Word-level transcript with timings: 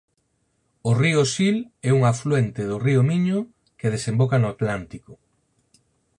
O 0.89 0.91
Río 1.01 1.21
Sil 1.33 1.57
é 1.89 1.91
un 1.97 2.01
afluente 2.11 2.61
do 2.69 2.77
Río 2.85 3.01
Miño, 3.09 3.37
que 3.79 3.91
desemboca 3.95 4.37
no 4.39 4.47
Atlántico 4.53 5.11